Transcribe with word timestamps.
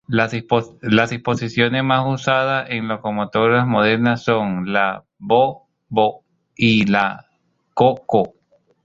Las 0.07 0.31
disposiciones 1.11 1.83
más 1.83 2.03
usadas 2.07 2.67
en 2.71 2.87
locomotoras 2.87 3.67
modernas 3.67 4.23
son 4.23 4.73
la 4.73 5.03
Bo′Bo′ 5.19 6.23
y 6.55 6.87
la 6.87 7.27
Co′Co′. 7.75 8.33